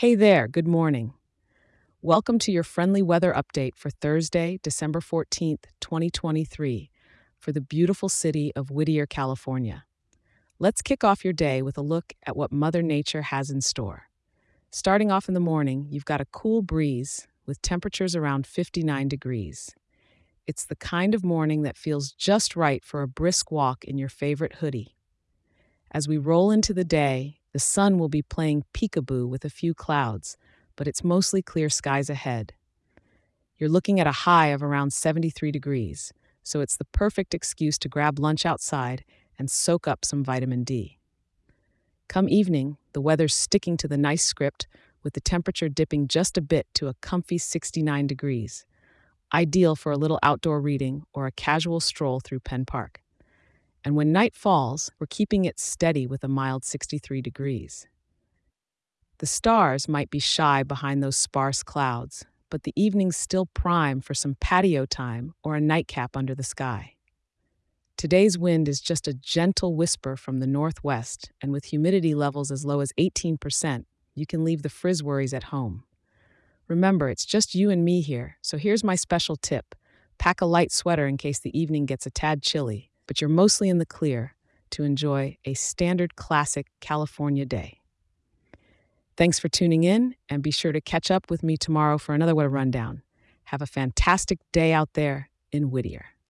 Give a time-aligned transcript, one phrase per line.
[0.00, 1.12] Hey there, good morning.
[2.00, 6.90] Welcome to your friendly weather update for Thursday, December 14th, 2023,
[7.38, 9.84] for the beautiful city of Whittier, California.
[10.58, 14.04] Let's kick off your day with a look at what Mother Nature has in store.
[14.70, 19.74] Starting off in the morning, you've got a cool breeze with temperatures around 59 degrees.
[20.46, 24.08] It's the kind of morning that feels just right for a brisk walk in your
[24.08, 24.96] favorite hoodie.
[25.90, 29.74] As we roll into the day, the sun will be playing peekaboo with a few
[29.74, 30.36] clouds,
[30.76, 32.52] but it's mostly clear skies ahead.
[33.58, 37.88] You're looking at a high of around 73 degrees, so it's the perfect excuse to
[37.88, 39.04] grab lunch outside
[39.38, 40.98] and soak up some vitamin D.
[42.08, 44.66] Come evening, the weather's sticking to the nice script,
[45.02, 48.66] with the temperature dipping just a bit to a comfy 69 degrees,
[49.32, 52.99] ideal for a little outdoor reading or a casual stroll through Penn Park.
[53.84, 57.86] And when night falls, we're keeping it steady with a mild 63 degrees.
[59.18, 64.14] The stars might be shy behind those sparse clouds, but the evening's still prime for
[64.14, 66.94] some patio time or a nightcap under the sky.
[67.96, 72.64] Today's wind is just a gentle whisper from the northwest, and with humidity levels as
[72.64, 75.84] low as 18%, you can leave the frizz worries at home.
[76.66, 79.74] Remember, it's just you and me here, so here's my special tip
[80.18, 83.68] pack a light sweater in case the evening gets a tad chilly but you're mostly
[83.68, 84.36] in the clear
[84.70, 87.80] to enjoy a standard classic California day.
[89.16, 92.36] Thanks for tuning in, and be sure to catch up with me tomorrow for another
[92.36, 93.02] Weather Rundown.
[93.46, 96.10] Have a fantastic day out there in Whittier.